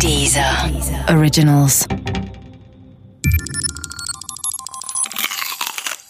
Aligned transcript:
Dieser 0.00 0.70
Originals. 1.08 1.86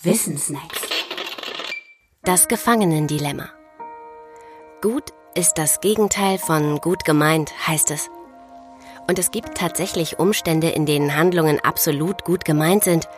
Wissensnacks. 0.02 0.80
Das 2.22 2.48
Gefangenendilemma. 2.48 3.48
Gut 4.82 5.10
ist 5.34 5.54
das 5.54 5.80
Gegenteil 5.80 6.38
von 6.38 6.78
gut 6.78 7.04
gemeint, 7.04 7.52
heißt 7.66 7.90
es. 7.90 8.10
Und 9.06 9.18
es 9.18 9.30
gibt 9.30 9.56
tatsächlich 9.56 10.18
Umstände, 10.18 10.70
in 10.70 10.86
denen 10.86 11.16
Handlungen 11.16 11.60
absolut 11.60 12.24
gut 12.24 12.44
gemeint 12.44 12.84
sind, 12.84 13.08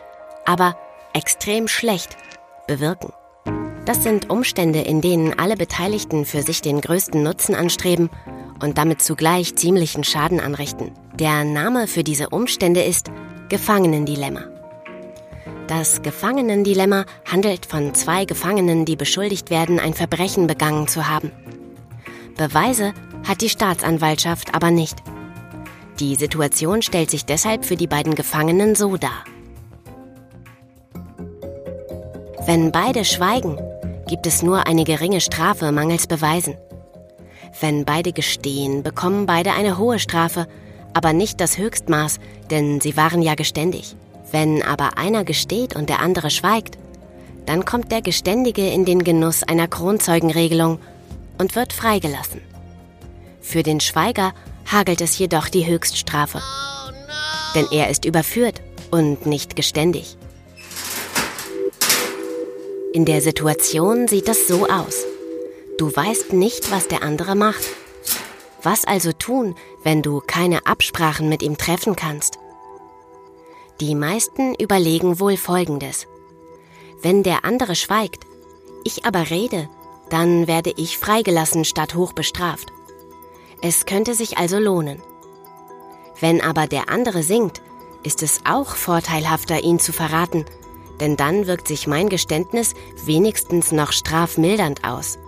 aber 0.45 0.77
extrem 1.13 1.67
schlecht 1.67 2.17
bewirken. 2.67 3.13
Das 3.85 4.03
sind 4.03 4.29
Umstände, 4.29 4.81
in 4.81 5.01
denen 5.01 5.39
alle 5.39 5.55
Beteiligten 5.55 6.25
für 6.25 6.41
sich 6.41 6.61
den 6.61 6.81
größten 6.81 7.23
Nutzen 7.23 7.55
anstreben 7.55 8.09
und 8.61 8.77
damit 8.77 9.01
zugleich 9.01 9.55
ziemlichen 9.55 10.03
Schaden 10.03 10.39
anrichten. 10.39 10.91
Der 11.19 11.43
Name 11.43 11.87
für 11.87 12.03
diese 12.03 12.29
Umstände 12.29 12.81
ist 12.81 13.11
Gefangenendilemma. 13.49 14.41
Das 15.67 16.01
Gefangenendilemma 16.01 17.05
handelt 17.29 17.65
von 17.65 17.93
zwei 17.93 18.25
Gefangenen, 18.25 18.85
die 18.85 18.95
beschuldigt 18.95 19.49
werden, 19.49 19.79
ein 19.79 19.93
Verbrechen 19.93 20.47
begangen 20.47 20.87
zu 20.87 21.09
haben. 21.09 21.31
Beweise 22.37 22.93
hat 23.27 23.41
die 23.41 23.49
Staatsanwaltschaft 23.49 24.55
aber 24.55 24.71
nicht. 24.71 24.97
Die 25.99 26.15
Situation 26.15 26.81
stellt 26.81 27.09
sich 27.09 27.25
deshalb 27.25 27.65
für 27.65 27.75
die 27.75 27.87
beiden 27.87 28.15
Gefangenen 28.15 28.75
so 28.75 28.97
dar. 28.97 29.23
Wenn 32.45 32.71
beide 32.71 33.03
schweigen, 33.03 33.57
gibt 34.07 34.25
es 34.25 34.41
nur 34.41 34.67
eine 34.67 34.85
geringe 34.85 35.19
Strafe 35.19 35.71
mangels 35.71 36.07
Beweisen. 36.07 36.55
Wenn 37.59 37.85
beide 37.85 38.13
gestehen, 38.13 38.83
bekommen 38.83 39.25
beide 39.25 39.53
eine 39.53 39.77
hohe 39.77 39.99
Strafe, 39.99 40.47
aber 40.93 41.13
nicht 41.13 41.39
das 41.39 41.57
Höchstmaß, 41.57 42.19
denn 42.49 42.81
sie 42.81 42.97
waren 42.97 43.21
ja 43.21 43.35
geständig. 43.35 43.95
Wenn 44.31 44.61
aber 44.63 44.97
einer 44.97 45.23
gesteht 45.23 45.75
und 45.75 45.89
der 45.89 45.99
andere 45.99 46.29
schweigt, 46.29 46.77
dann 47.45 47.65
kommt 47.65 47.91
der 47.91 48.01
Geständige 48.01 48.67
in 48.67 48.83
den 48.83 49.03
Genuss 49.03 49.43
einer 49.43 49.67
Kronzeugenregelung 49.67 50.79
und 51.37 51.55
wird 51.55 51.71
freigelassen. 51.71 52.41
Für 53.41 53.63
den 53.63 53.79
Schweiger 53.79 54.33
hagelt 54.69 55.01
es 55.01 55.17
jedoch 55.17 55.47
die 55.47 55.65
Höchststrafe. 55.65 56.41
Denn 57.55 57.67
er 57.71 57.89
ist 57.89 58.03
überführt 58.03 58.61
und 58.91 59.25
nicht 59.25 59.55
geständig. 59.55 60.17
In 62.93 63.05
der 63.05 63.21
Situation 63.21 64.07
sieht 64.07 64.27
es 64.27 64.47
so 64.47 64.67
aus. 64.67 65.05
Du 65.77 65.95
weißt 65.95 66.33
nicht, 66.33 66.71
was 66.71 66.87
der 66.87 67.03
andere 67.03 67.35
macht. 67.35 67.63
Was 68.63 68.85
also 68.85 69.11
tun, 69.11 69.55
wenn 69.83 70.01
du 70.01 70.21
keine 70.25 70.65
Absprachen 70.65 71.29
mit 71.29 71.43
ihm 71.43 71.57
treffen 71.57 71.95
kannst? 71.95 72.39
Die 73.79 73.93
meisten 73.93 74.55
überlegen 74.55 75.19
wohl 75.19 75.37
Folgendes. 75.37 76.07
Wenn 77.03 77.21
der 77.21 77.45
andere 77.45 77.75
schweigt, 77.75 78.25
ich 78.83 79.05
aber 79.05 79.29
rede, 79.29 79.69
dann 80.09 80.47
werde 80.47 80.73
ich 80.75 80.97
freigelassen 80.97 81.63
statt 81.63 81.93
hoch 81.93 82.13
bestraft. 82.13 82.73
Es 83.61 83.85
könnte 83.85 84.15
sich 84.15 84.39
also 84.39 84.57
lohnen. 84.57 85.03
Wenn 86.19 86.41
aber 86.41 86.65
der 86.65 86.89
andere 86.89 87.21
singt, 87.21 87.61
ist 88.01 88.23
es 88.23 88.41
auch 88.45 88.75
vorteilhafter, 88.75 89.63
ihn 89.63 89.77
zu 89.77 89.93
verraten, 89.93 90.45
denn 90.99 91.17
dann 91.17 91.45
wirkt 91.45 91.67
sich 91.67 91.85
mein 91.85 92.09
Geständnis 92.09 92.73
wenigstens 93.05 93.71
noch 93.71 93.91
strafmildernd 93.91 94.83
aus. 94.83 95.19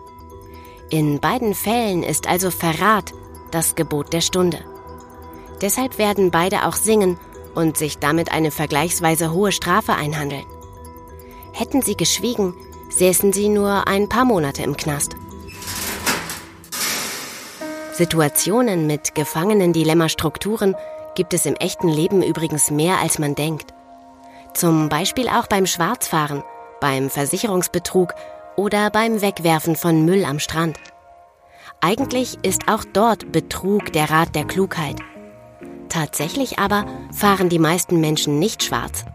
In 0.92 1.20
beiden 1.20 1.54
Fällen 1.54 2.02
ist 2.02 2.28
also 2.28 2.50
Verrat 2.50 3.14
das 3.52 3.76
Gebot 3.76 4.12
der 4.12 4.22
Stunde. 4.22 4.60
Deshalb 5.62 6.00
werden 6.00 6.32
beide 6.32 6.66
auch 6.66 6.74
singen 6.74 7.20
und 7.54 7.78
sich 7.78 8.00
damit 8.00 8.32
eine 8.32 8.50
vergleichsweise 8.50 9.32
hohe 9.32 9.52
Strafe 9.52 9.94
einhandeln. 9.94 10.46
Hätten 11.54 11.84
sie 11.84 11.96
geschwiegen, 11.96 12.56
säßen 12.90 13.34
sie 13.34 13.50
nur 13.50 13.88
ein 13.88 14.10
paar 14.10 14.26
Monate 14.26 14.64
im 14.64 14.78
Knast. 14.78 15.16
Situationen 17.94 18.88
mit 18.88 19.14
Gefangenen-Dilemma-Strukturen 19.14 20.76
gibt 21.14 21.36
es 21.36 21.46
im 21.46 21.56
echten 21.56 21.90
Leben 21.90 22.24
übrigens 22.24 22.72
mehr, 22.72 22.98
als 23.00 23.20
man 23.20 23.36
denkt. 23.36 23.74
Zum 24.56 24.90
Beispiel 24.90 25.30
auch 25.30 25.46
beim 25.46 25.68
Schwarzfahren, 25.68 26.44
beim 26.80 27.12
Versicherungsbetrug 27.12 28.14
oder 28.60 28.90
beim 28.90 29.22
Wegwerfen 29.22 29.78
von 29.78 30.04
Müll 30.04 30.26
am 30.26 30.38
Strand. 30.38 30.78
Eigentlich 31.80 32.38
ist 32.42 32.68
auch 32.68 32.84
dort 32.84 33.32
Betrug 33.32 33.94
der 33.94 34.10
Rat 34.10 34.36
der 34.36 34.44
Klugheit. 34.44 34.98
Tatsächlich 35.88 36.60
aber 36.60 36.86
fahren 37.14 37.48
die 37.48 37.58
meisten 37.58 38.02
Menschen 38.02 38.38
nicht 38.38 38.62
schwarz. 38.62 39.06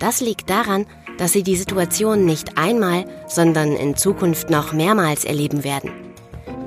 Das 0.00 0.20
liegt 0.20 0.50
daran, 0.50 0.84
dass 1.16 1.32
sie 1.32 1.44
die 1.44 1.54
Situation 1.54 2.24
nicht 2.24 2.58
einmal, 2.58 3.04
sondern 3.28 3.70
in 3.76 3.96
Zukunft 3.96 4.50
noch 4.50 4.72
mehrmals 4.72 5.24
erleben 5.24 5.62
werden. 5.62 5.92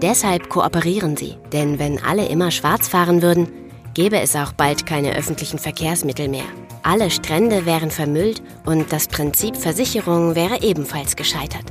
Deshalb 0.02 0.48
kooperieren 0.48 1.18
sie, 1.18 1.36
denn 1.52 1.80
wenn 1.80 2.02
alle 2.02 2.28
immer 2.28 2.50
schwarz 2.50 2.88
fahren 2.88 3.22
würden, 3.22 3.52
gäbe 3.94 4.22
es 4.22 4.38
auch 4.38 4.54
bald 4.54 4.86
keine 4.86 5.18
öffentlichen 5.18 5.60
Verkehrsmittel 5.60 6.30
mehr. 6.30 6.48
Alle 6.82 7.12
Strände 7.12 7.66
wären 7.66 7.92
vermüllt 7.92 8.42
und 8.66 8.94
das 8.94 9.10
Prinzip 9.10 9.58
Versicherung 9.58 10.36
wäre 10.36 10.62
ebenfalls 10.62 11.18
gescheitert. 11.18 11.66